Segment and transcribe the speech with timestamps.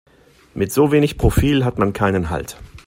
[0.55, 2.57] Mit so wenig Profil hat man keinen Halt.